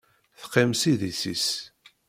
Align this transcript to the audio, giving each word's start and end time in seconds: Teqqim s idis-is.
Teqqim 0.39 0.71
s 0.79 0.81
idis-is. 0.91 1.47